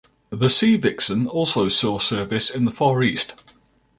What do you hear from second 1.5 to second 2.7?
saw service in